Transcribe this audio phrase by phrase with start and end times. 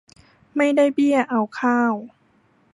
[0.55, 1.93] ไม่ได้เบี้ยเอาข้าว